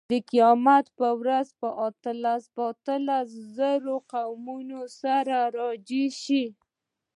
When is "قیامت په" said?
0.29-1.07